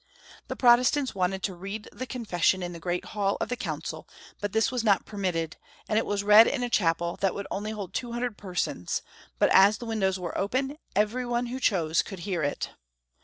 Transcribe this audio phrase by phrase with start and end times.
[0.47, 4.07] The Protestants wanted to read the confession in the great hall of the council,
[4.39, 7.45] but this was not per mitted, and it was read in a chapel that would
[7.51, 9.03] only hold 200 persons,
[9.37, 12.71] but as the windows were open, every one who chose could hear it.